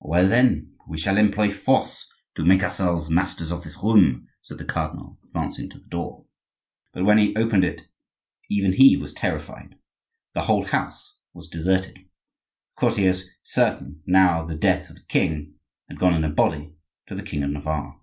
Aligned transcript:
"Well, 0.00 0.26
then, 0.26 0.72
we 0.88 0.96
shall 0.96 1.18
employ 1.18 1.50
force 1.50 2.10
to 2.36 2.46
make 2.46 2.62
ourselves 2.62 3.10
masters 3.10 3.52
of 3.52 3.62
this 3.62 3.76
room," 3.82 4.26
said 4.40 4.56
the 4.56 4.64
cardinal, 4.64 5.18
advancing 5.22 5.68
to 5.68 5.78
the 5.78 5.84
door. 5.86 6.24
But 6.94 7.04
when 7.04 7.18
he 7.18 7.36
opened 7.36 7.62
it 7.62 7.82
even 8.48 8.72
he 8.72 8.96
was 8.96 9.12
terrified; 9.12 9.74
the 10.32 10.44
whole 10.44 10.64
house 10.64 11.18
was 11.34 11.46
deserted! 11.50 11.96
The 11.98 12.80
courtiers, 12.80 13.28
certain 13.42 14.02
now 14.06 14.40
of 14.40 14.48
the 14.48 14.56
death 14.56 14.88
of 14.88 14.96
the 14.96 15.02
king, 15.02 15.56
had 15.90 15.98
gone 15.98 16.14
in 16.14 16.24
a 16.24 16.30
body 16.30 16.72
to 17.08 17.14
the 17.14 17.22
king 17.22 17.42
of 17.42 17.50
Navarre. 17.50 18.00